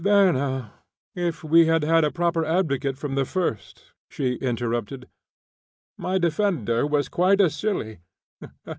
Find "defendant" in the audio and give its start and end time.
6.17-6.89